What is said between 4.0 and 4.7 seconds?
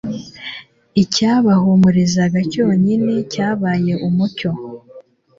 umucyo